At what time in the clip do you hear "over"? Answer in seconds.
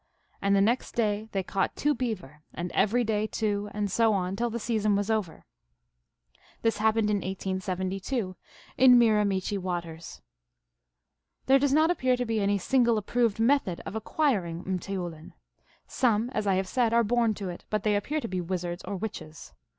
5.11-5.45